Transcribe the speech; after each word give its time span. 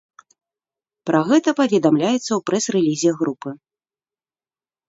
Пра 1.09 1.19
гэта 1.29 1.49
паведамляецца 1.59 2.21
ў 2.35 2.41
прэс-рэлізе 2.51 3.11
групы. 3.21 3.49